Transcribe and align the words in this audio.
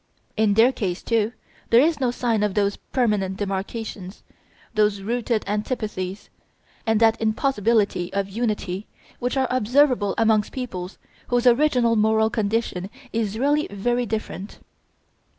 In 0.35 0.55
their 0.55 0.71
case, 0.71 1.03
too, 1.03 1.31
there 1.69 1.79
is 1.79 1.99
no 1.99 2.09
sign 2.09 2.41
of 2.41 2.55
those 2.55 2.75
permanent 2.75 3.37
demarcations, 3.37 4.23
those 4.73 5.01
rooted 5.03 5.43
antipathies, 5.45 6.31
and 6.87 6.99
that 6.99 7.21
impossibility 7.21 8.11
of 8.11 8.27
unity 8.27 8.87
which 9.19 9.37
are 9.37 9.47
observable 9.51 10.15
amongst 10.17 10.53
peoples 10.53 10.97
whose 11.27 11.45
original 11.45 11.95
moral 11.95 12.31
condition 12.31 12.89
is 13.13 13.37
really 13.37 13.67
very 13.67 14.07
different. 14.07 14.57